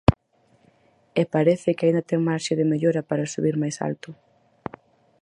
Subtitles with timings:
[1.21, 4.09] E parece que aínda ten marxe de mellora para subir máis alto.